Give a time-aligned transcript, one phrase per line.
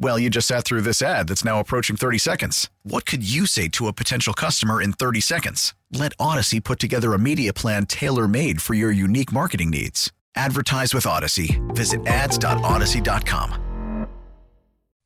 [0.00, 2.70] Well, you just sat through this ad that's now approaching 30 seconds.
[2.84, 5.74] What could you say to a potential customer in 30 seconds?
[5.92, 10.12] Let Audacy put together a media plan tailor made for your unique marketing needs.
[10.36, 11.58] Advertise with Audacy.
[11.74, 13.64] Visit ads.audacy.com.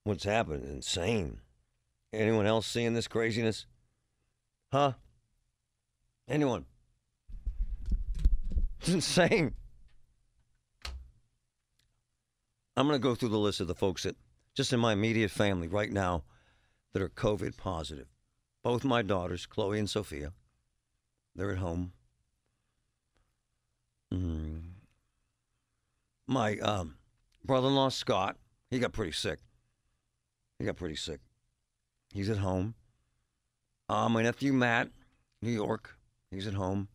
[0.05, 0.65] What's happened?
[0.65, 1.38] Insane.
[2.12, 3.65] Anyone else seeing this craziness?
[4.73, 4.93] Huh?
[6.29, 6.66] Anyone?
[8.80, 9.54] It's insane.
[12.77, 14.16] I'm going to go through the list of the folks that,
[14.55, 16.25] just in my immediate family right now,
[16.93, 18.07] that are COVID positive.
[18.63, 20.33] Both my daughters, Chloe and Sophia,
[21.35, 21.93] they're at home.
[24.13, 24.63] Mm.
[26.27, 26.97] My um,
[27.45, 28.37] brother in law, Scott,
[28.71, 29.39] he got pretty sick.
[30.59, 31.21] He got pretty sick.
[32.13, 32.75] He's at home.
[33.89, 34.91] Uh, my nephew, Matt,
[35.41, 35.97] New York,
[36.30, 36.89] he's at home.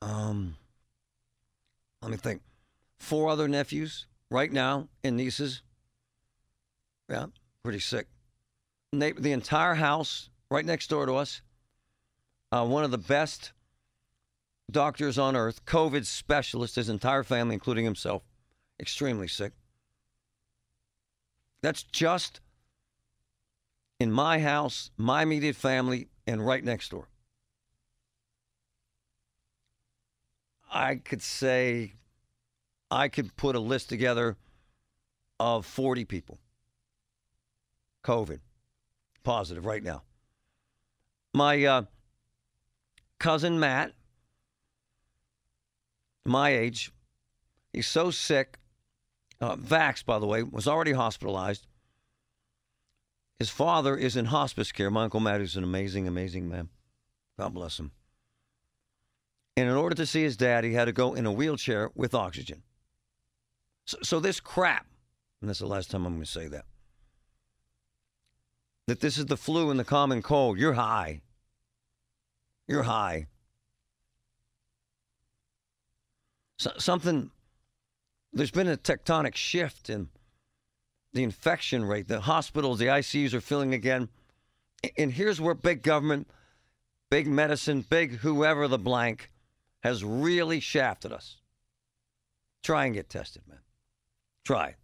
[0.00, 0.56] Um,
[2.00, 2.42] let me think.
[2.98, 5.62] Four other nephews right now and nieces.
[7.12, 7.26] Yeah,
[7.62, 8.06] pretty sick.
[8.90, 11.42] They, the entire house right next door to us.
[12.50, 13.52] Uh, one of the best
[14.70, 18.22] doctors on earth, COVID specialist, his entire family, including himself,
[18.80, 19.52] extremely sick.
[21.62, 22.40] That's just
[24.00, 27.08] in my house, my immediate family, and right next door.
[30.72, 31.92] I could say
[32.90, 34.38] I could put a list together
[35.38, 36.38] of 40 people.
[38.04, 38.40] COVID
[39.22, 40.02] positive right now.
[41.34, 41.82] My uh,
[43.18, 43.92] cousin Matt,
[46.24, 46.92] my age,
[47.72, 48.58] he's so sick.
[49.40, 51.66] Uh, Vax, by the way, was already hospitalized.
[53.38, 54.90] His father is in hospice care.
[54.90, 56.68] My Uncle Matt is an amazing, amazing man.
[57.38, 57.90] God bless him.
[59.56, 62.14] And in order to see his dad, he had to go in a wheelchair with
[62.14, 62.62] oxygen.
[63.84, 64.86] So, so this crap,
[65.40, 66.66] and that's the last time I'm going to say that,
[68.92, 70.58] that this is the flu and the common cold.
[70.58, 71.22] You're high.
[72.68, 73.26] You're high.
[76.58, 77.30] So, something,
[78.34, 80.10] there's been a tectonic shift in
[81.14, 82.06] the infection rate.
[82.06, 84.10] The hospitals, the ICUs are filling again.
[84.98, 86.28] And here's where big government,
[87.10, 89.30] big medicine, big whoever the blank
[89.82, 91.38] has really shafted us.
[92.62, 93.60] Try and get tested, man.
[94.44, 94.74] Try.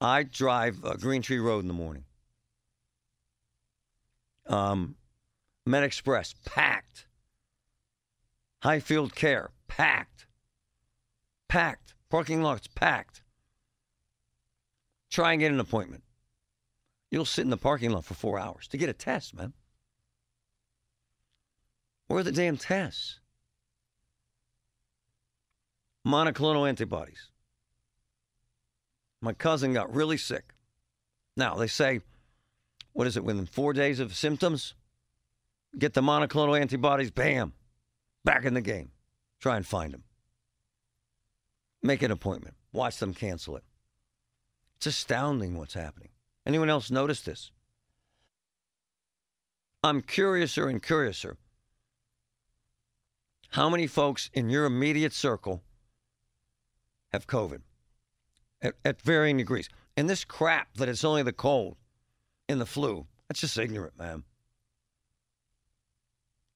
[0.00, 2.04] I drive uh, Green Tree Road in the morning.
[4.48, 4.96] Um,
[5.66, 7.06] Med Express, packed.
[8.62, 10.26] Highfield Care, packed.
[11.48, 11.94] Packed.
[12.10, 13.22] Parking lots, packed.
[15.10, 16.02] Try and get an appointment.
[17.10, 19.52] You'll sit in the parking lot for four hours to get a test, man.
[22.06, 23.20] Where are the damn tests?
[26.06, 27.30] Monoclonal antibodies.
[29.20, 30.54] My cousin got really sick.
[31.36, 32.00] Now, they say,
[32.92, 34.74] what is it, within four days of symptoms?
[35.78, 37.52] Get the monoclonal antibodies, bam,
[38.24, 38.90] back in the game.
[39.40, 40.04] Try and find them.
[41.82, 42.56] Make an appointment.
[42.72, 43.64] Watch them cancel it.
[44.76, 46.10] It's astounding what's happening.
[46.46, 47.50] Anyone else notice this?
[49.82, 51.36] I'm curiouser and curiouser.
[53.50, 55.62] How many folks in your immediate circle
[57.12, 57.60] have COVID
[58.60, 59.68] at, at varying degrees?
[59.96, 61.76] And this crap that it's only the cold
[62.48, 64.24] and the flu, that's just ignorant, man.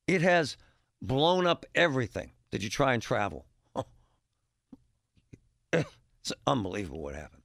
[0.06, 0.56] It has
[1.00, 2.33] blown up everything.
[2.50, 3.47] Did you try and travel?
[5.73, 7.43] it's unbelievable what happened.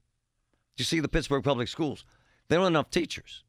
[0.77, 2.05] You see the Pittsburgh Public Schools?
[2.47, 3.43] They don't have enough teachers.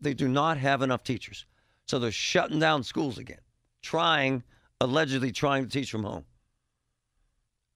[0.00, 1.46] They do not have enough teachers.
[1.86, 3.40] So they're shutting down schools again,
[3.82, 4.42] trying,
[4.80, 6.24] allegedly trying to teach from home.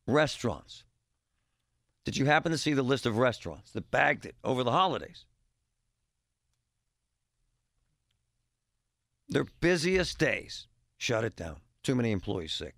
[0.07, 0.85] Restaurants.
[2.05, 5.25] Did you happen to see the list of restaurants that bagged it over the holidays?
[9.29, 10.69] Their busiest days,
[10.99, 11.57] shut it down.
[11.83, 12.75] Too many employees sick.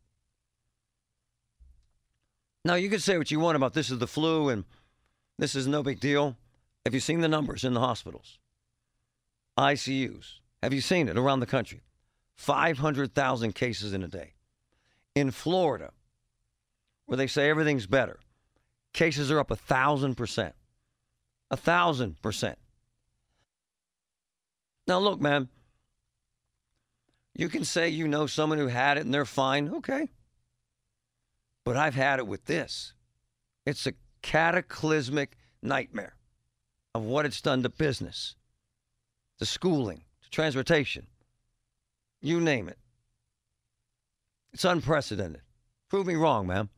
[2.65, 4.65] Now, you can say what you want about this is the flu and
[5.39, 6.37] This is no big deal.
[6.85, 8.39] Have you seen the numbers in the hospitals?
[9.59, 10.41] ICUs.
[10.62, 11.83] Have you seen it around the country?
[12.37, 14.35] 500,000 cases in a day.
[15.15, 15.93] In Florida,
[17.06, 18.21] where they say everything's better,
[18.93, 20.55] cases are up a thousand percent.
[21.51, 22.59] A thousand percent.
[24.87, 25.49] Now, look, man,
[27.38, 29.73] you can say you know someone who had it and they're fine.
[29.76, 30.11] Okay.
[31.64, 32.93] But I've had it with this.
[33.64, 33.93] It's a
[34.23, 36.17] cataclysmic nightmare
[36.94, 38.35] of what it's done to business,
[39.38, 41.06] to schooling, to transportation.
[42.20, 42.79] You name it.
[44.52, 45.43] It's unprecedented.
[45.88, 46.70] Prove me wrong, ma'am.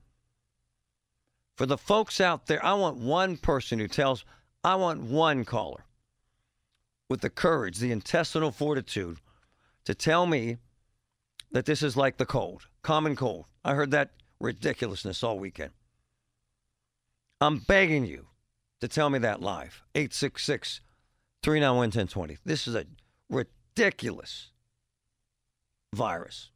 [1.57, 4.27] For the folks out there, I want one person who tells,
[4.63, 5.85] I want one caller
[7.09, 9.19] with the courage, the intestinal fortitude
[9.85, 10.59] to tell me
[11.53, 13.47] that this is like the cold, common cold.
[13.65, 14.11] I heard that
[14.41, 15.73] ridiculousness all weekend.
[17.41, 18.27] I'm begging you
[18.81, 19.83] to tell me that live.
[19.95, 20.81] 866
[21.43, 22.39] 391 1020.
[22.45, 22.85] This is a
[23.29, 24.51] ridiculous
[25.95, 26.51] virus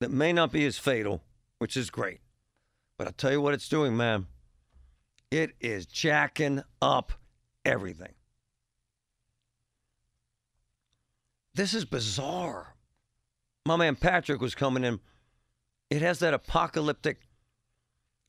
[0.00, 1.22] that may not be as fatal,
[1.58, 2.20] which is great.
[2.98, 4.26] But I'll tell you what it's doing, man.
[5.30, 7.12] It is jacking up
[7.64, 8.14] everything.
[11.56, 12.74] This is bizarre.
[13.64, 15.00] My man Patrick was coming in.
[15.88, 17.22] It has that apocalyptic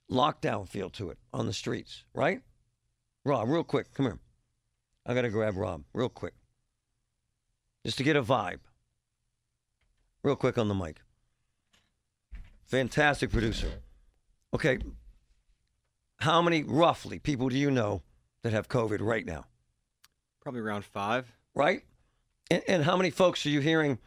[0.10, 2.42] lockdown feel to it on the streets, right?
[3.26, 4.20] Rob, real quick, come here.
[5.06, 6.36] I got to grab Rob real quick
[7.86, 8.60] just to get a vibe.
[10.24, 11.02] Real quick on the mic.
[12.68, 13.72] Fantastic producer.
[14.54, 14.80] Okay.
[16.22, 18.04] How many, roughly, people do you know
[18.44, 19.48] that have COVID right now?
[20.42, 21.30] Probably around five.
[21.54, 21.84] Right?
[22.50, 24.00] And, and how many folks are you hearing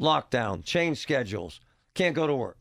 [0.00, 1.60] lockdown, change schedules,
[1.94, 2.58] can't go to work?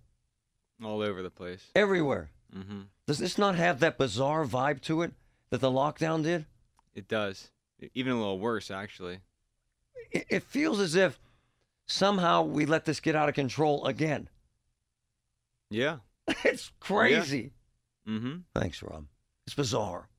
[0.83, 1.69] All over the place.
[1.75, 2.30] Everywhere.
[2.56, 2.81] Mm-hmm.
[3.07, 5.13] Does this not have that bizarre vibe to it
[5.50, 6.45] that the lockdown did?
[6.94, 7.50] It does.
[7.94, 9.19] Even a little worse, actually.
[10.12, 11.19] It, it feels as if
[11.86, 14.29] somehow we let this get out of control again.
[15.69, 15.97] Yeah.
[16.44, 17.51] it's crazy.
[18.07, 18.38] Mm-hmm.
[18.56, 19.06] Thanks, Rob.
[19.47, 20.09] It's bizarre.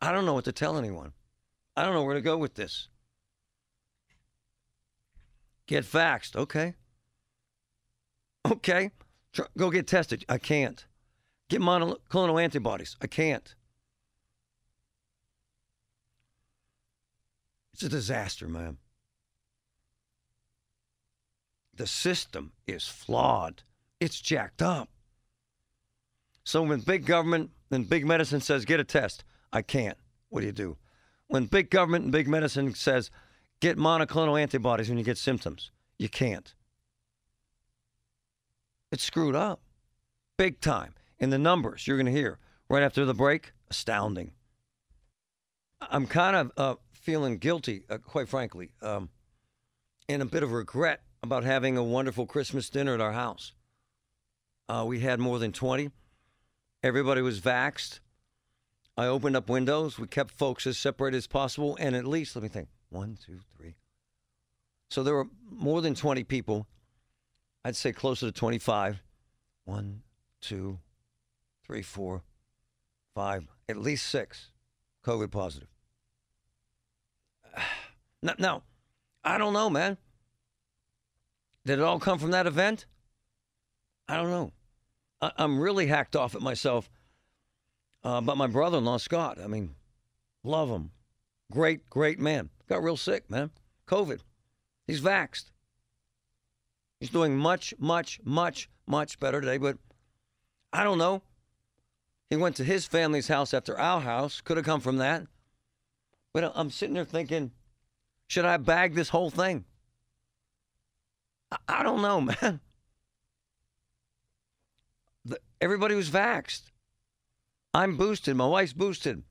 [0.00, 1.12] I don't know what to tell anyone.
[1.76, 2.88] I don't know where to go with this.
[5.72, 6.36] Get vaxxed.
[6.36, 6.74] Okay.
[8.46, 8.90] Okay.
[9.32, 10.22] Tr- go get tested.
[10.28, 10.84] I can't.
[11.48, 12.98] Get monoclonal antibodies.
[13.00, 13.54] I can't.
[17.72, 18.76] It's a disaster, man.
[21.74, 23.62] The system is flawed.
[23.98, 24.90] It's jacked up.
[26.44, 29.24] So when big government and big medicine says get a test,
[29.54, 29.96] I can't.
[30.28, 30.76] What do you do?
[31.28, 33.10] When big government and big medicine says
[33.62, 36.52] get monoclonal antibodies when you get symptoms, you can't.
[38.90, 39.60] It's screwed up.
[40.36, 40.94] Big time.
[41.20, 42.38] And the numbers you're going to hear
[42.68, 44.32] right after the break, astounding.
[45.80, 49.10] I'm kind of uh, feeling guilty, uh, quite frankly, um,
[50.08, 53.52] and a bit of regret about having a wonderful Christmas dinner at our house.
[54.68, 55.90] Uh, we had more than 20.
[56.82, 58.00] Everybody was vaxxed.
[58.96, 60.00] I opened up windows.
[60.00, 61.76] We kept folks as separated as possible.
[61.78, 63.74] And at least, let me think one, two, three.
[64.90, 66.66] So there were more than 20 people.
[67.64, 69.02] I'd say closer to 25.
[69.64, 70.02] One,
[70.40, 70.78] two,
[71.64, 72.22] three, four,
[73.14, 74.50] five, at least six
[75.04, 75.68] COVID positive.
[78.24, 78.62] Now, now,
[79.24, 79.96] I don't know, man.
[81.66, 82.86] Did it all come from that event?
[84.06, 84.52] I don't know.
[85.20, 86.88] I, I'm really hacked off at myself.
[88.04, 89.74] Uh, but my brother-in-law Scott, I mean,
[90.44, 90.92] love him,
[91.52, 92.48] great, great man.
[92.68, 93.50] Got real sick, man.
[93.86, 94.20] COVID.
[94.86, 95.50] He's vaxxed.
[96.98, 99.58] He's doing much, much, much, much better today.
[99.58, 99.78] But
[100.72, 101.22] I don't know.
[102.30, 104.40] He went to his family's house after our house.
[104.40, 105.26] Could have come from that.
[106.32, 107.50] But I'm sitting there thinking,
[108.26, 109.66] should I bag this whole thing?
[111.50, 112.60] I, I don't know, man.
[115.24, 116.62] The, everybody was vaxxed.
[117.74, 118.36] I'm boosted.
[118.36, 119.22] My wife's boosted.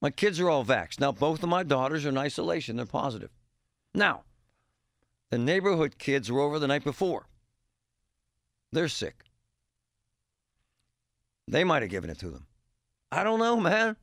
[0.00, 1.00] My kids are all vaxxed.
[1.00, 2.76] Now, both of my daughters are in isolation.
[2.76, 3.30] They're positive.
[3.94, 4.22] Now,
[5.30, 7.26] the neighborhood kids were over the night before.
[8.72, 9.24] They're sick.
[11.48, 12.46] They might have given it to them.
[13.10, 13.96] I don't know, man.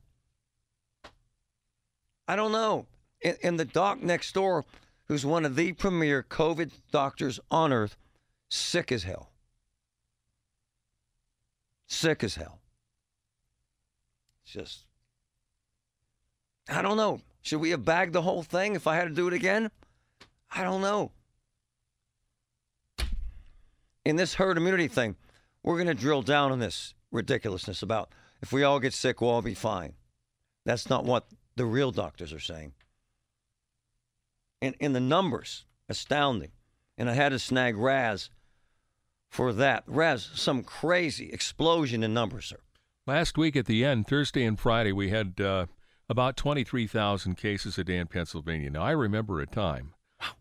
[2.27, 2.88] I don't know.
[3.23, 4.65] And, and the doc next door,
[5.07, 7.97] who's one of the premier COVID doctors on earth,
[8.50, 9.29] sick as hell.
[11.88, 12.59] Sick as hell.
[14.43, 14.85] It's just,
[16.70, 17.22] I don't know.
[17.41, 19.70] Should we have bagged the whole thing if I had to do it again?
[20.55, 21.12] I don't know.
[24.05, 25.15] In this herd immunity thing,
[25.62, 28.10] we're going to drill down on this ridiculousness about
[28.41, 29.93] if we all get sick, we'll all be fine.
[30.65, 32.74] That's not what the real doctors are saying.
[34.62, 36.51] And, in the numbers, astounding.
[36.98, 38.29] And I had to snag Raz
[39.29, 39.84] for that.
[39.88, 42.60] Raz, some crazy explosion in numbers, sir.
[43.05, 45.65] Last week at the end, Thursday and Friday, we had uh,
[46.10, 48.69] about 23,000 cases a day in Pennsylvania.
[48.69, 49.93] Now, I remember a time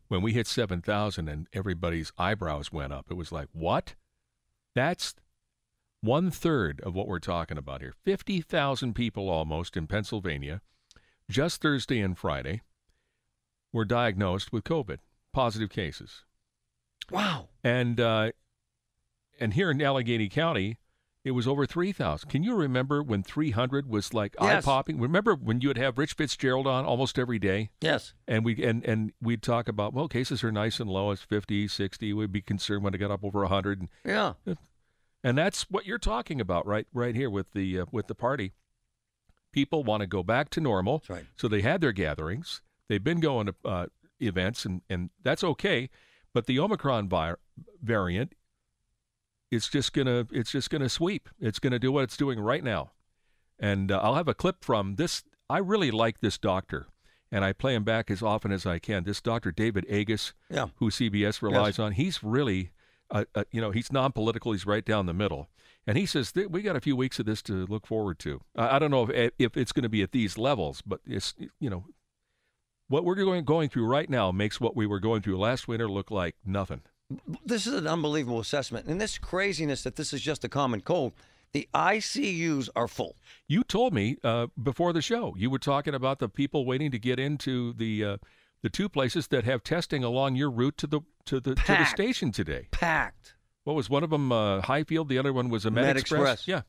[0.09, 3.07] when we hit 7,000 and everybody's eyebrows went up.
[3.11, 3.95] It was like, what?
[4.75, 5.15] That's
[6.01, 7.95] one third of what we're talking about here.
[8.05, 10.61] 50,000 people almost in Pennsylvania,
[11.31, 12.63] just Thursday and Friday,
[13.73, 14.99] were diagnosed with COVID,
[15.33, 16.25] positive cases.
[17.11, 17.49] Wow.
[17.65, 18.33] And uh,
[19.41, 20.79] and here in Allegheny County,
[21.25, 22.29] it was over 3,000.
[22.29, 24.65] Can you remember when 300 was like Yes.
[24.65, 24.99] eye popping?
[25.01, 27.71] Remember when you would have Rich Fitzgerald on almost every day?
[27.81, 28.13] Yes.
[28.27, 31.11] And we and and we'd talk about well, cases are nice and low.
[31.13, 32.13] It's 50, 60.
[32.13, 33.81] We'd be concerned when it got up over 100.
[33.81, 34.33] And, Yeah.
[35.23, 38.53] and that's what you're talking about right right here with the uh, with the party.
[39.53, 40.99] People want to go back to normal.
[40.99, 41.27] That's right.
[41.37, 42.63] So they had their gatherings.
[42.89, 43.87] They've been going to uh,
[44.19, 45.91] events, and, and that's okay.
[46.35, 47.35] But the Omicron vi-
[47.83, 48.33] variant,
[49.53, 51.29] it's just gonna it's just gonna sweep.
[51.39, 52.91] It's gonna do what it's doing right now.
[53.59, 55.23] And uh, I'll have a clip from this.
[55.49, 56.87] I really like this doctor,
[57.31, 59.05] and I play him back as often as I can.
[59.05, 60.69] This Doctor David Agus, Yeah.
[60.77, 62.73] who CBS relies on, he's really,
[63.11, 64.53] uh, uh, you know, he's non-political.
[64.53, 65.49] He's right down the middle,
[65.87, 68.41] and he says "Th- we got a few weeks of this to look forward to.
[68.57, 71.35] I, I don't know if if it's going to be at these levels, but it's
[71.61, 71.85] you know,
[72.89, 75.89] what we're going going through right now makes what we were going through last winter
[75.89, 76.81] look like nothing.
[77.45, 78.87] This is an unbelievable assessment.
[78.87, 81.13] And this craziness that this is just a common cold,
[81.53, 83.17] the ICUs are full.
[83.47, 86.99] You told me uh, before the show you were talking about the people waiting to
[86.99, 88.17] get into the uh,
[88.63, 91.85] the two places that have testing along your route to the to the to the
[91.85, 92.69] station today.
[92.71, 93.35] Packed.
[93.65, 94.33] What was one of them?
[94.33, 95.09] Uh, Highfield.
[95.09, 96.49] The other one was a Med, Med Express.
[96.49, 96.63] Yeah.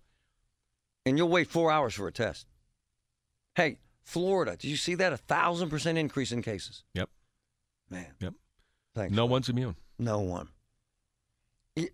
[1.05, 2.47] And you'll wait four hours for a test.
[3.55, 5.13] Hey, Florida, did you see that?
[5.13, 6.83] A thousand percent increase in cases.
[6.93, 7.09] Yep.
[7.89, 8.13] Man.
[8.19, 8.33] Yep.
[8.95, 9.15] Thanks.
[9.15, 9.75] No one's immune.
[9.97, 10.49] No one.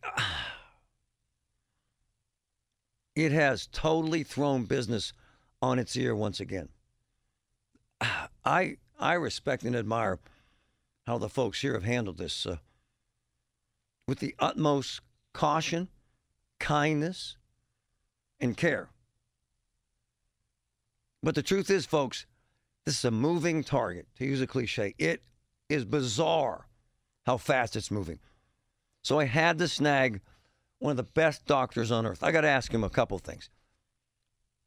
[3.15, 5.11] It has totally thrown business
[5.61, 6.69] on its ear once again.
[8.45, 10.19] I I respect and admire
[11.05, 12.57] how the folks here have handled this uh,
[14.07, 15.01] with the utmost
[15.33, 15.89] caution,
[16.59, 17.35] kindness,
[18.39, 18.87] and care.
[21.21, 22.25] But the truth is, folks,
[22.85, 24.95] this is a moving target, to use a cliche.
[24.97, 25.23] It
[25.67, 26.68] is bizarre
[27.29, 28.17] how fast it's moving.
[29.03, 30.21] So I had to snag
[30.79, 32.23] one of the best doctors on earth.
[32.23, 33.51] I got to ask him a couple things.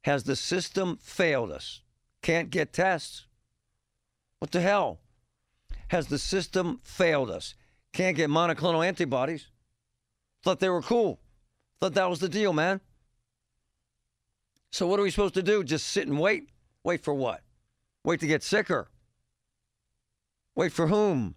[0.02, 1.80] Has the system failed us?
[2.22, 3.26] Can't get tests?
[4.38, 5.00] What the hell?
[5.88, 7.56] Has the system failed us?
[7.92, 9.48] Can't get monoclonal antibodies?
[10.44, 11.18] Thought they were cool.
[11.80, 12.80] Thought that was the deal, man.
[14.70, 15.64] So what are we supposed to do?
[15.64, 16.48] Just sit and wait?
[16.84, 17.40] Wait for what?
[18.04, 18.88] Wait to get sicker?
[20.54, 21.34] Wait for whom?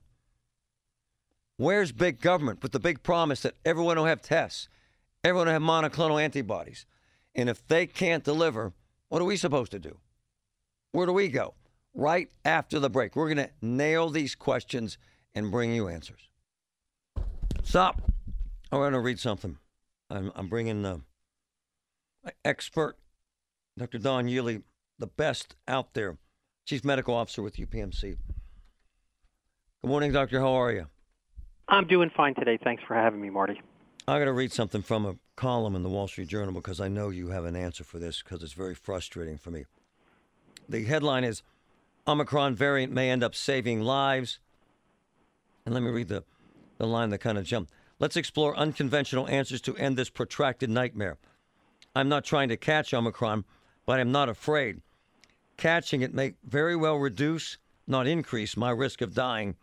[1.58, 4.68] Where's big government with the big promise that everyone will have tests,
[5.24, 6.86] everyone will have monoclonal antibodies?
[7.34, 8.74] And if they can't deliver,
[9.10, 9.98] what are we supposed to do?
[10.92, 11.54] Where do we go?
[11.94, 13.16] Right after the break.
[13.16, 14.98] We're going to nail these questions
[15.34, 16.30] and bring you answers.
[17.64, 18.02] Stop.
[18.72, 19.58] Oh, I want to read something.
[20.10, 20.98] I'm, I'm bringing uh,
[22.24, 22.98] the expert,
[23.78, 23.98] Dr.
[23.98, 24.64] Don Yealy,
[25.00, 26.18] the best out there,
[26.66, 28.18] Chief Medical Officer with UPMC.
[29.82, 30.40] Good morning, Doctor.
[30.40, 30.88] How are you?
[31.68, 32.60] I'm doing fine today.
[32.64, 33.62] Thanks for having me, Marty.
[34.08, 36.88] I'm going to read something from a column in the Wall Street Journal because I
[36.88, 39.66] know you have an answer for this because it's very frustrating for me.
[40.70, 41.42] The headline is
[42.08, 44.40] Omicron variant may end up saving lives.
[45.66, 46.24] And let me read the,
[46.78, 47.72] the line that kind of jumped.
[47.98, 51.18] Let's explore unconventional answers to end this protracted nightmare.
[51.96, 53.46] I'm not trying to catch Omicron,
[53.86, 54.82] but I'm not afraid.
[55.58, 57.58] Catching it may very well reduce,
[57.88, 59.56] not increase, my risk of dying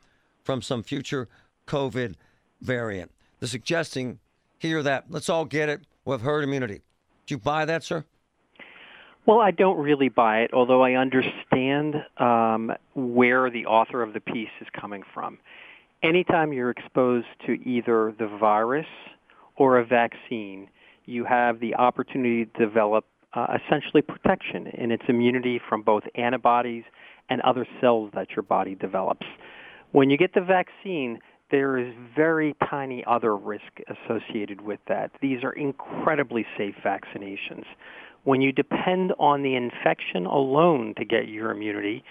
[0.42, 1.28] from some future
[1.66, 2.14] COVID
[2.60, 3.10] variant.
[3.40, 4.18] The suggesting
[4.58, 6.82] here that let's all get it, we'll herd immunity.
[7.26, 8.04] Do you buy that, sir?
[9.24, 14.20] Well, I don't really buy it, although I understand um, where the author of the
[14.20, 15.38] piece is coming from.
[16.02, 18.86] Anytime you're exposed to either the virus
[19.56, 20.68] or a vaccine,
[21.04, 23.04] you have the opportunity to develop
[23.34, 26.82] uh, essentially protection in its immunity from both antibodies
[27.30, 29.26] and other cells that your body develops.
[29.92, 31.20] When you get the vaccine,
[31.52, 35.12] there is very tiny other risk associated with that.
[35.20, 37.64] These are incredibly safe vaccinations.
[38.24, 42.02] When you depend on the infection alone to get your immunity,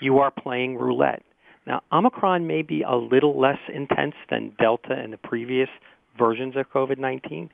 [0.00, 1.22] you are playing roulette.
[1.66, 5.68] Now, Omicron may be a little less intense than Delta and the previous
[6.18, 7.50] versions of COVID 19,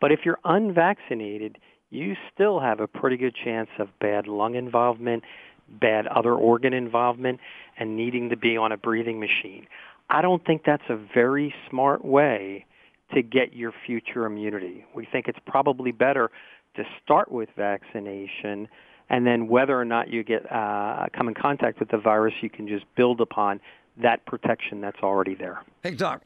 [0.00, 1.58] but if you're unvaccinated,
[1.90, 5.22] you still have a pretty good chance of bad lung involvement,
[5.68, 7.38] bad other organ involvement,
[7.78, 9.66] and needing to be on a breathing machine.
[10.10, 12.66] I don't think that's a very smart way
[13.14, 14.84] to get your future immunity.
[14.94, 16.30] We think it's probably better
[16.76, 18.68] to start with vaccination
[19.12, 22.48] and then whether or not you get uh, come in contact with the virus, you
[22.48, 23.60] can just build upon
[24.02, 25.62] that protection that's already there.
[25.82, 26.22] Hey, Doc,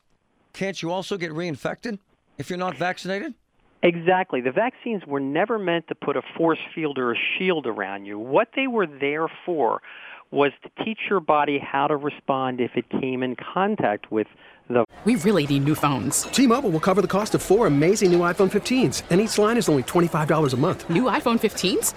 [0.52, 1.99] can't you also get reinfected
[2.38, 3.35] if you're not vaccinated?
[3.83, 4.40] Exactly.
[4.40, 8.18] The vaccines were never meant to put a force field or a shield around you.
[8.18, 9.83] What they were there for
[10.30, 14.26] was to teach your body how to respond if it came in contact with
[14.68, 14.85] the.
[15.04, 16.23] We really need new phones.
[16.25, 19.68] T-Mobile will cover the cost of four amazing new iPhone 15s, and each line is
[19.68, 20.88] only twenty-five dollars a month.
[20.90, 21.95] New iPhone 15s?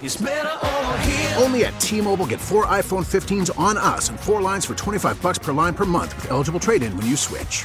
[1.42, 5.38] Only at T-Mobile, get four iPhone 15s on us and four lines for twenty-five bucks
[5.38, 7.64] per line per month with eligible trade-in when you switch.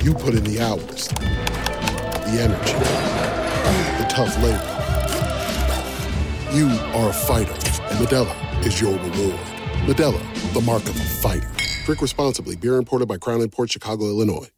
[0.00, 2.72] You put in the hours, the energy,
[3.98, 4.72] the tough labor.
[6.52, 6.68] You
[6.98, 9.38] are a fighter, and Modelo is your reward.
[9.86, 11.48] Modelo, the mark of a fighter.
[11.84, 12.56] Drink responsibly.
[12.56, 14.48] Beer imported by Crown Port Chicago, Illinois.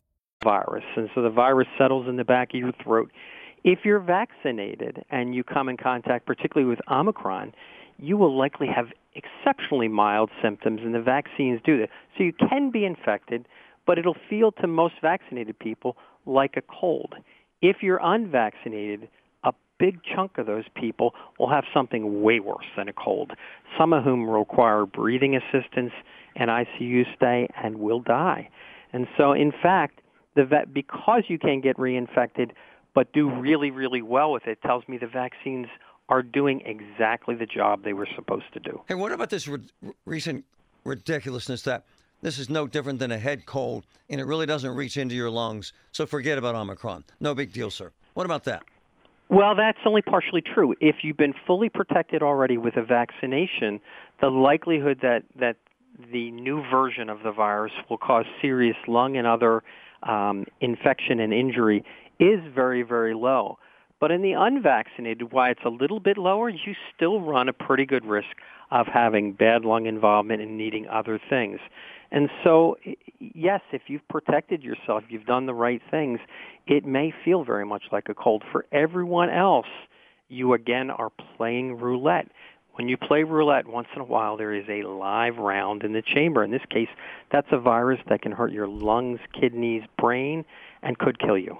[0.43, 3.11] Virus, and so the virus settles in the back of your throat.
[3.64, 7.55] If you're vaccinated and you come in contact, particularly with Omicron,
[7.99, 11.88] you will likely have exceptionally mild symptoms, and the vaccines do that.
[12.17, 13.47] So you can be infected
[13.87, 17.14] but it'll feel to most vaccinated people like a cold.
[17.62, 19.09] If you're unvaccinated,
[19.45, 23.33] a big chunk of those people will have something way worse than a cold,
[23.79, 25.93] some of whom require breathing assistance
[26.37, 28.49] and ICU stay and will die.
[28.92, 30.01] And so, in fact,
[30.37, 32.51] the vet, because you can get reinfected
[32.94, 35.66] but do really, really well with it, tells me the vaccines
[36.09, 38.81] are doing exactly the job they were supposed to do.
[38.87, 39.61] Hey, what about this re-
[40.07, 40.44] recent
[40.85, 41.85] ridiculousness that
[42.25, 45.29] this is no different than a head cold, and it really doesn't reach into your
[45.29, 45.75] lungs.
[45.93, 47.05] So forget about Omicron.
[47.21, 47.93] No big deal, sir.
[48.15, 48.63] What about that?
[49.29, 50.75] Well, that's only partially true.
[50.81, 53.79] If you've been fully protected already with a vaccination,
[54.23, 55.57] the likelihood that, that
[56.11, 59.63] the new version of the virus will cause serious lung and other
[60.03, 61.85] um, infection and injury
[62.19, 63.59] is very, very low.
[64.01, 67.85] But in the unvaccinated, why it's a little bit lower, you still run a pretty
[67.85, 68.29] good risk
[68.71, 71.61] of having bad lung involvement and needing other things.
[72.14, 72.77] And so,
[73.18, 76.20] yes, if you've protected yourself, you've done the right things,
[76.68, 78.44] it may feel very much like a cold.
[78.53, 79.66] For everyone else,
[80.29, 82.29] you again are playing roulette.
[82.74, 86.03] When you play roulette, once in a while there is a live round in the
[86.03, 86.44] chamber.
[86.44, 86.87] In this case,
[87.33, 90.44] that's a virus that can hurt your lungs, kidneys, brain,
[90.85, 91.59] and could kill you.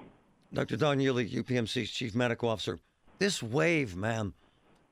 [0.52, 0.76] Dr.
[0.76, 2.78] Don Yealy, UPMC's Chief Medical Officer.
[3.18, 4.34] This wave, ma'am,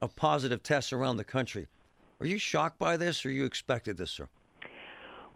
[0.00, 1.68] of positive tests around the country.
[2.18, 4.28] Are you shocked by this or you expected this, sir?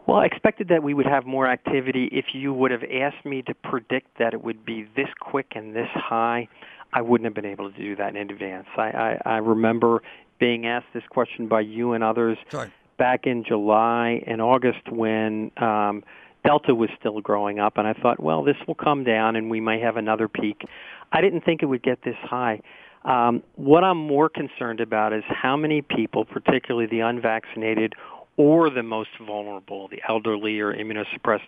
[0.06, 2.08] Well, I expected that we would have more activity.
[2.12, 5.74] If you would have asked me to predict that it would be this quick and
[5.74, 6.48] this high,
[6.92, 8.68] I wouldn't have been able to do that in advance.
[8.76, 10.02] I, I, I remember
[10.38, 12.72] being asked this question by you and others Sorry.
[12.98, 16.04] back in July and August when um,
[16.44, 19.60] Delta was still growing up, and I thought, well, this will come down and we
[19.60, 20.62] might have another peak.
[21.10, 22.60] I didn't think it would get this high.
[23.04, 27.94] Um, what I'm more concerned about is how many people, particularly the unvaccinated
[28.36, 31.40] or the most vulnerable, the elderly or immunosuppressed,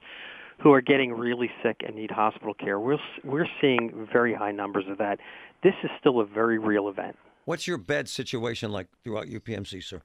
[0.62, 2.80] who are getting really sick and need hospital care.
[2.80, 5.18] We're, we're seeing very high numbers of that.
[5.62, 7.16] This is still a very real event.
[7.44, 10.02] What's your bed situation like throughout UPMC, sir?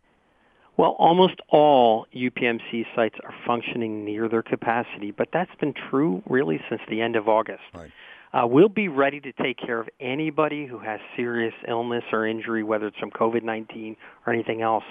[0.77, 6.59] Well, almost all UPMC sites are functioning near their capacity, but that's been true really
[6.69, 7.61] since the end of August.
[7.73, 7.91] Right.
[8.33, 12.63] Uh, we'll be ready to take care of anybody who has serious illness or injury,
[12.63, 14.83] whether it's from COVID-19 or anything else.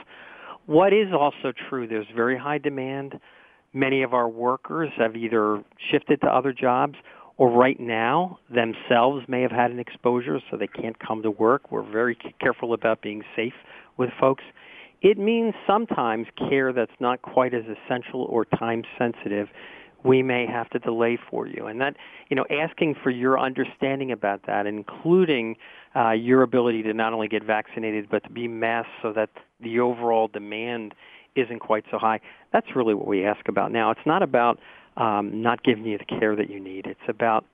[0.66, 3.18] What is also true, there's very high demand.
[3.72, 6.94] Many of our workers have either shifted to other jobs
[7.36, 11.72] or right now themselves may have had an exposure so they can't come to work.
[11.72, 13.54] We're very careful about being safe
[13.96, 14.44] with folks.
[15.00, 19.48] It means sometimes care that's not quite as essential or time sensitive
[20.04, 21.66] we may have to delay for you.
[21.66, 21.96] And that,
[22.28, 25.56] you know, asking for your understanding about that, including
[25.94, 29.78] uh, your ability to not only get vaccinated but to be masked so that the
[29.80, 30.94] overall demand
[31.36, 32.20] isn't quite so high.
[32.52, 33.90] That's really what we ask about now.
[33.90, 34.58] It's not about
[34.96, 36.86] um, not giving you the care that you need.
[36.86, 37.44] It's about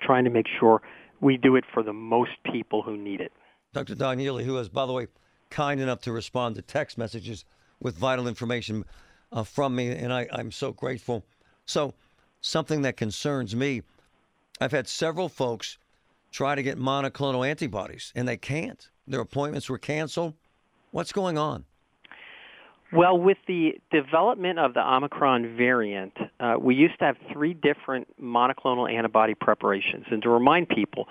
[0.00, 0.82] trying to make sure
[1.20, 3.32] we do it for the most people who need it.
[3.72, 3.94] Dr.
[3.94, 5.08] Don Yealy, who is, by the way,
[5.50, 7.44] kind enough to respond to text messages
[7.80, 8.84] with vital information
[9.32, 11.24] uh, from me, and I, I'm so grateful.
[11.68, 11.92] So,
[12.40, 13.82] something that concerns me
[14.60, 15.78] I've had several folks
[16.32, 18.88] try to get monoclonal antibodies, and they can't.
[19.06, 20.34] Their appointments were canceled.
[20.90, 21.64] What's going on?
[22.92, 28.08] Well, with the development of the Omicron variant, uh, we used to have three different
[28.20, 30.06] monoclonal antibody preparations.
[30.10, 31.06] And to remind people,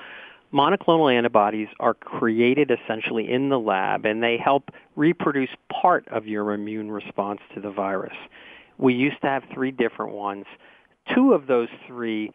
[0.52, 6.52] monoclonal antibodies are created essentially in the lab and they help reproduce part of your
[6.52, 8.16] immune response to the virus.
[8.78, 10.46] We used to have three different ones.
[11.14, 12.32] Two of those three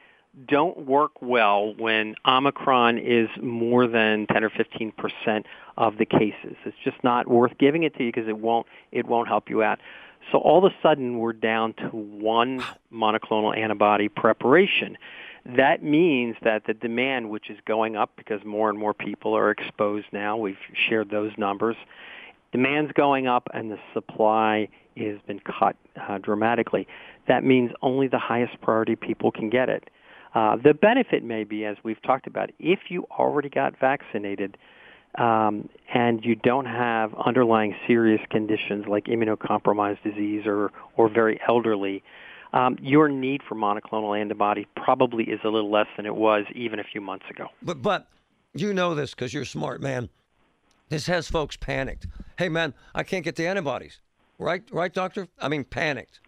[0.46, 6.57] don't work well when Omicron is more than 10 or 15 percent of the cases.
[6.64, 9.62] It's just not worth giving it to you because it won't it won't help you
[9.62, 9.78] out.
[10.31, 14.96] So all of a sudden we're down to one monoclonal antibody preparation.
[15.44, 19.50] That means that the demand, which is going up because more and more people are
[19.50, 20.57] exposed now, we've
[20.88, 21.76] shared those numbers.
[22.52, 26.87] Demand's going up and the supply has been cut uh, dramatically.
[27.28, 29.88] That means only the highest priority people can get it.
[30.35, 34.57] Uh, the benefit may be, as we've talked about, if you already got vaccinated
[35.16, 42.02] um, and you don't have underlying serious conditions like immunocompromised disease or, or very elderly,
[42.55, 46.78] um, your need for monoclonal antibody probably is a little less than it was even
[46.78, 47.48] a few months ago.
[47.62, 48.09] But but
[48.55, 50.11] you know this because you're a smart man.
[50.88, 52.07] This has folks panicked.
[52.38, 54.00] Hey man, I can't get the antibodies.
[54.42, 55.28] Right, right, doctor?
[55.40, 56.20] I mean, panicked.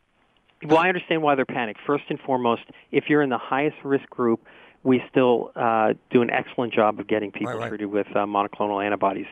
[0.66, 1.80] Well, I understand why they're panicked.
[1.86, 4.40] First and foremost, if you're in the highest risk group,
[4.82, 7.68] we still uh, do an excellent job of getting people right, right.
[7.68, 9.26] treated with uh, monoclonal antibodies.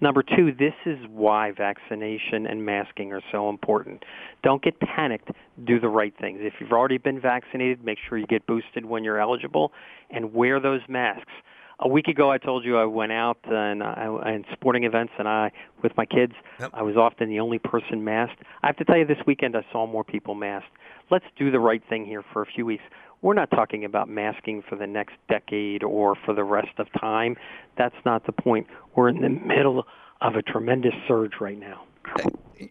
[0.00, 4.04] Number two, this is why vaccination and masking are so important.
[4.42, 5.30] Don't get panicked.
[5.64, 6.40] Do the right things.
[6.42, 9.72] If you've already been vaccinated, make sure you get boosted when you're eligible,
[10.10, 11.32] and wear those masks
[11.80, 15.28] a week ago I told you I went out and I, in sporting events and
[15.28, 16.32] I with my kids.
[16.60, 16.70] Yep.
[16.74, 18.42] I was often the only person masked.
[18.62, 20.70] I have to tell you this weekend I saw more people masked.
[21.10, 22.82] Let's do the right thing here for a few weeks.
[23.22, 27.36] We're not talking about masking for the next decade or for the rest of time.
[27.76, 28.66] That's not the point.
[28.94, 29.84] We're in the middle
[30.20, 31.84] of a tremendous surge right now.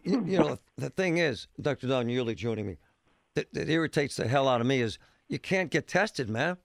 [0.04, 1.88] You, you know, the thing is, Dr.
[1.88, 2.78] Don Yealy joining me,
[3.36, 6.58] that, that irritates the hell out of me is you can't get tested, man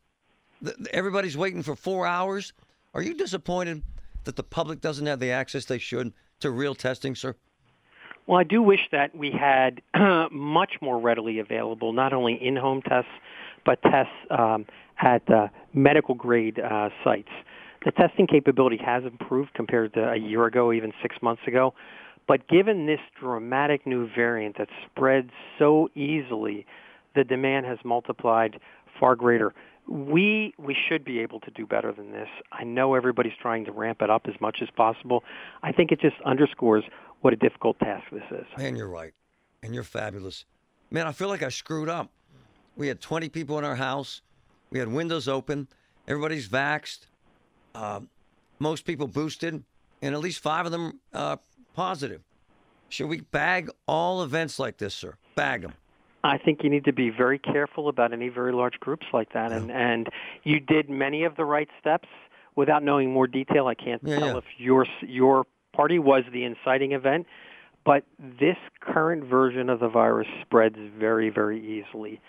[0.91, 2.53] everybody's waiting for four hours.
[2.95, 3.83] Are you disappointed
[4.25, 7.35] that the public doesn't have the access they should to real testing, sir?
[8.27, 9.83] Well, I do wish that we had
[10.31, 13.11] much more readily available, not only in-home tests,
[13.65, 14.67] but tests um,
[15.01, 15.23] at
[15.73, 17.31] medical grade uh, sites.
[17.85, 21.75] The testing capability has improved compared to a year ago, even six months ago.
[22.29, 26.65] But given this dramatic new variant that spreads so easily,
[27.17, 28.61] the demand has multiplied
[29.01, 29.53] far greater
[29.89, 32.29] we we should be able to do better than this.
[32.53, 35.25] I know everybody's trying to ramp it up as much as possible.
[35.63, 36.85] I think it just underscores
[37.21, 38.47] what a difficult task this is.
[38.57, 39.13] Man, you're right,
[39.63, 40.45] and you're fabulous.
[40.91, 42.11] Man, I feel like I screwed up.
[42.77, 44.23] We had 20 people in our house.
[44.71, 45.69] We had windows open.
[46.09, 47.07] Everybody's vaxxed.
[47.75, 48.01] Uh,
[48.59, 49.63] most people boosted,
[50.03, 51.37] and at least five of them uh,
[51.75, 52.23] positive.
[52.89, 55.17] Should we bag all events like this, sir?
[55.35, 55.75] Bag them.
[56.25, 59.53] I think you need to be very careful about any very large groups like that.
[59.53, 60.09] And and
[60.45, 62.09] you did many of the right steps
[62.55, 63.67] without knowing more detail.
[63.67, 64.37] I can't yeah, tell yeah.
[64.39, 67.27] if your your party was the inciting event,
[67.85, 72.21] but this current version of the virus spreads very very easily.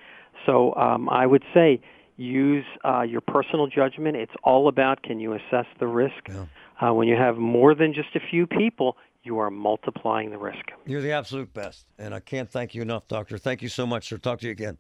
[0.46, 1.80] So um, I would say
[2.18, 4.18] use uh, your personal judgment.
[4.18, 6.30] It's all about can you assess the risk.
[6.30, 6.46] Yeah.
[6.82, 10.66] Uh, when you have more than just a few people, you are multiplying the risk.
[10.86, 11.86] You're the absolute best.
[11.98, 13.38] And I can't thank you enough, Doctor.
[13.38, 14.18] Thank you so much, sir.
[14.18, 14.78] Talk to you again.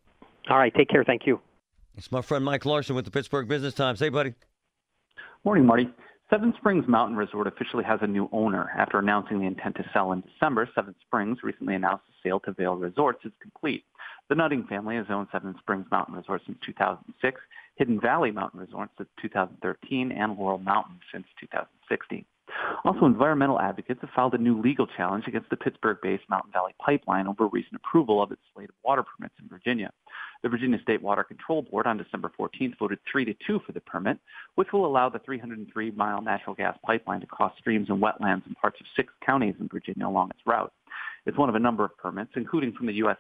[0.50, 0.74] All right.
[0.76, 1.04] Take care.
[1.04, 1.40] Thank you.
[1.96, 4.00] It's my friend Mike Larson with the Pittsburgh Business Times.
[4.00, 4.34] Hey, buddy.
[5.46, 5.90] Morning, Marty.
[6.30, 8.72] Seven Springs Mountain Resort officially has a new owner.
[8.76, 12.54] After announcing the intent to sell in December, Seven Springs recently announced the sale to
[12.54, 13.84] Vail Resorts is complete.
[14.30, 17.40] The Nutting family has owned Seven Springs Mountain Resort since 2006,
[17.76, 22.26] Hidden Valley Mountain Resort since 2013, and Laurel Mountain since 2016.
[22.86, 27.28] Also, environmental advocates have filed a new legal challenge against the Pittsburgh-based Mountain Valley Pipeline
[27.28, 29.90] over recent approval of its slate of water permits in Virginia.
[30.44, 33.80] The Virginia State Water Control Board on December 14th voted 3 to 2 for the
[33.80, 34.20] permit,
[34.56, 38.80] which will allow the 303-mile natural gas pipeline to cross streams and wetlands in parts
[38.82, 40.74] of six counties in Virginia along its route.
[41.26, 43.18] It's one of a number of permits, including from the U.S.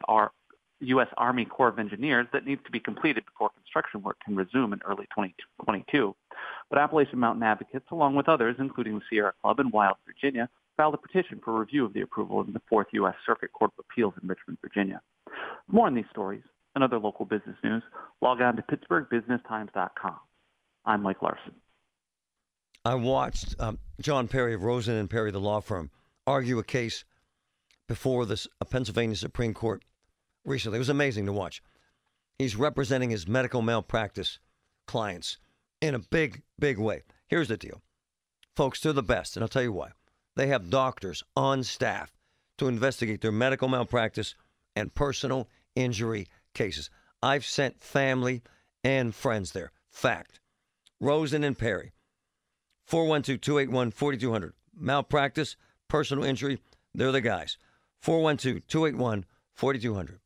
[0.87, 1.07] U.S.
[1.17, 4.79] Army Corps of Engineers that needs to be completed before construction work can resume in
[4.85, 6.15] early 2022.
[6.69, 10.93] But Appalachian Mountain advocates, along with others, including the Sierra Club and Wild Virginia, filed
[10.93, 13.15] a petition for review of the approval in the Fourth U.S.
[13.25, 15.01] Circuit Court of Appeals in Richmond, Virginia.
[15.67, 16.43] More on these stories
[16.75, 17.83] and other local business news,
[18.21, 20.15] log on to pittsburghbusinesstimes.com.
[20.85, 21.53] I'm Mike Larson.
[22.85, 25.89] I watched um, John Perry of Rosen and Perry, the law firm,
[26.27, 27.05] argue a case
[27.87, 29.83] before uh, Pennsylvania Supreme Court
[30.45, 30.77] recently.
[30.77, 31.62] It was amazing to watch.
[32.38, 34.39] He's representing his medical malpractice
[34.88, 35.38] clients
[35.82, 37.03] in a big, big way.
[37.27, 37.82] Here's the deal.
[38.56, 39.91] Folks, they're the best, and I'll tell you why.
[40.36, 42.12] They have doctors on staff
[42.58, 44.36] to investigate their medical malpractice
[44.75, 46.89] and personal injury cases.
[47.21, 48.41] I've sent family
[48.84, 49.71] and friends there.
[49.89, 50.39] Fact.
[50.99, 51.93] Rosen and Perry.
[52.86, 54.53] 412 281 4200.
[54.75, 55.56] Malpractice,
[55.88, 56.60] personal injury,
[56.93, 57.58] they're the guys.
[58.01, 60.19] 412 281 4200.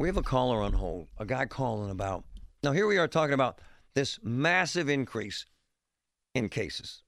[0.00, 2.24] We have a caller on hold, a guy calling about.
[2.62, 3.60] Now, here we are talking about
[3.94, 5.44] this massive increase
[6.34, 7.02] in cases.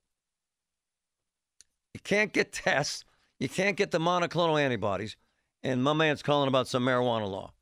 [1.94, 3.06] You can't get tests,
[3.40, 5.16] you can't get the monoclonal antibodies,
[5.62, 7.54] and my man's calling about some marijuana law.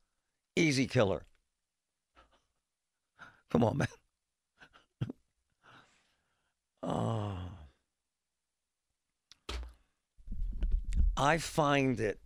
[0.56, 1.22] Easy killer.
[3.52, 3.88] Come on, man.
[6.82, 7.38] oh.
[11.16, 12.18] I find it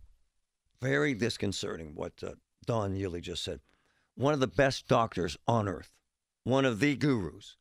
[0.81, 2.31] very disconcerting what uh,
[2.65, 3.59] Don Yealy just said.
[4.15, 5.91] One of the best doctors on earth,
[6.43, 7.57] one of the gurus.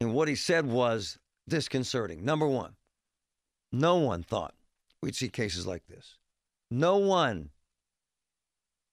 [0.00, 1.18] And what he said was
[1.48, 2.24] disconcerting.
[2.24, 2.74] Number one,
[3.70, 4.54] no one thought
[5.02, 6.18] we'd see cases like this.
[6.70, 7.50] No one.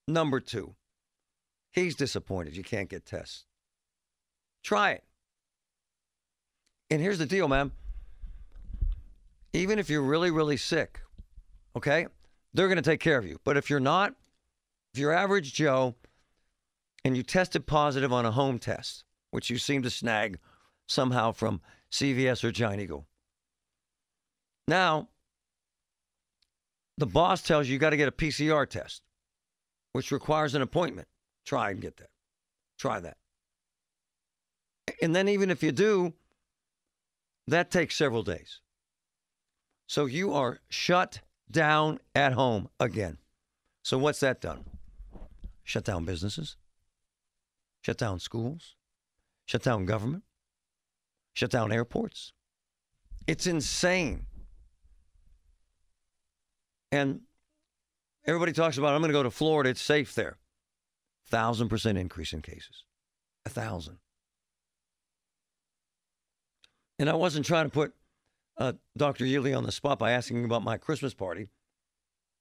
[0.07, 0.75] Number two,
[1.71, 3.45] he's disappointed you can't get tests.
[4.63, 5.03] Try it.
[6.89, 7.71] And here's the deal, man.
[9.53, 11.01] Even if you're really, really sick,
[11.75, 12.07] okay,
[12.53, 13.39] they're going to take care of you.
[13.43, 14.13] But if you're not,
[14.93, 15.95] if you're average Joe
[17.05, 20.39] and you tested positive on a home test, which you seem to snag
[20.87, 23.07] somehow from CVS or Giant Eagle,
[24.67, 25.09] now
[26.97, 29.01] the boss tells you you got to get a PCR test,
[29.93, 31.07] which requires an appointment.
[31.45, 32.09] Try and get that.
[32.77, 33.17] Try that.
[35.01, 36.13] And then, even if you do,
[37.47, 38.59] that takes several days.
[39.87, 43.17] So you are shut down at home again.
[43.83, 44.65] So what's that done?
[45.63, 46.57] Shut down businesses,
[47.81, 48.75] shut down schools,
[49.45, 50.23] shut down government,
[51.33, 52.33] shut down airports.
[53.27, 54.25] It's insane.
[56.91, 57.21] And
[58.25, 60.37] everybody talks about, I'm going to go to Florida, it's safe there.
[61.27, 62.83] Thousand percent increase in cases.
[63.45, 63.97] A thousand.
[66.97, 67.93] And I wasn't trying to put
[68.59, 69.25] uh, Dr.
[69.25, 71.47] Yealy on the spot by asking about my Christmas party,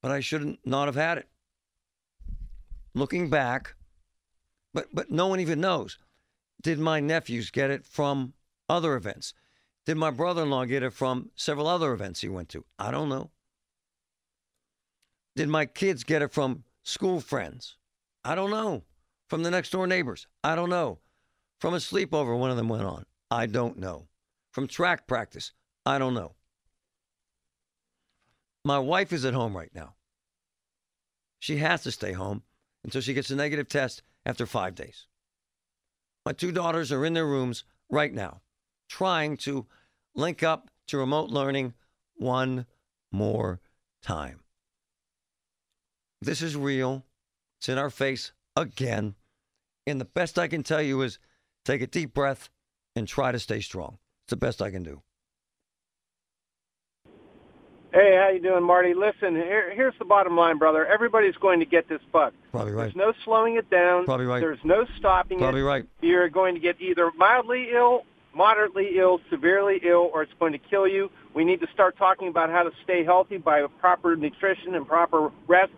[0.02, 1.28] but I should not not have had it.
[2.94, 3.74] Looking back,
[4.74, 5.98] but but no one even knows.
[6.60, 8.34] Did my nephews get it from
[8.68, 9.32] other events?
[9.86, 12.64] Did my brother-in-law get it from several other events he went to?
[12.78, 13.30] I don't know.
[15.36, 17.76] Did my kids get it from school friends?
[18.24, 18.82] I don't know.
[19.28, 20.26] From the next door neighbors?
[20.42, 20.98] I don't know.
[21.60, 23.06] From a sleepover one of them went on?
[23.30, 24.08] I don't know.
[24.52, 25.52] From track practice?
[25.88, 26.34] I don't know.
[28.62, 29.94] My wife is at home right now.
[31.38, 32.42] She has to stay home
[32.84, 35.06] until she gets a negative test after five days.
[36.26, 38.42] My two daughters are in their rooms right now,
[38.90, 39.66] trying to
[40.14, 41.72] link up to remote learning
[42.16, 42.66] one
[43.10, 43.58] more
[44.02, 44.40] time.
[46.20, 47.06] This is real.
[47.60, 49.14] It's in our face again.
[49.86, 51.18] And the best I can tell you is
[51.64, 52.50] take a deep breath
[52.94, 53.96] and try to stay strong.
[54.24, 55.00] It's the best I can do.
[57.92, 58.92] Hey, how you doing, Marty?
[58.92, 60.84] Listen, here, here's the bottom line, brother.
[60.86, 62.34] Everybody's going to get this bug.
[62.52, 62.84] Probably right.
[62.84, 64.04] There's no slowing it down.
[64.04, 64.40] Probably right.
[64.40, 65.64] There's no stopping Probably it.
[65.64, 65.86] Probably right.
[66.02, 68.02] You're going to get either mildly ill,
[68.34, 71.10] moderately ill, severely ill, or it's going to kill you.
[71.32, 75.30] We need to start talking about how to stay healthy by proper nutrition and proper
[75.46, 75.72] rest.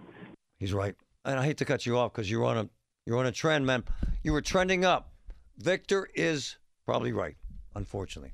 [0.58, 0.96] He's right.
[1.24, 2.68] And I hate to cut you off because you're on a
[3.06, 3.84] you're on a trend, man.
[4.24, 5.12] You were trending up.
[5.58, 7.36] Victor is probably right,
[7.74, 8.32] unfortunately.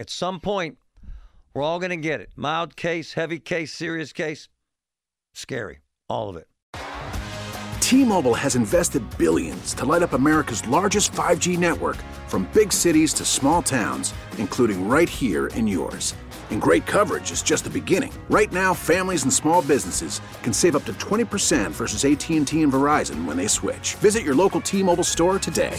[0.00, 0.78] At some point,
[1.54, 2.30] we're all going to get it.
[2.36, 4.48] Mild case, heavy case, serious case.
[5.34, 5.80] Scary.
[6.08, 6.46] All of it.
[7.80, 13.24] T-Mobile has invested billions to light up America's largest 5G network from big cities to
[13.24, 16.14] small towns, including right here in yours.
[16.50, 18.12] And great coverage is just the beginning.
[18.30, 23.26] Right now, families and small businesses can save up to 20% versus AT&T and Verizon
[23.26, 23.94] when they switch.
[23.96, 25.78] Visit your local T-Mobile store today.